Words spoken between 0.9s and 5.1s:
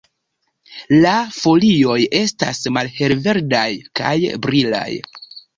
La folioj estas malhelverdaj kaj brilaj.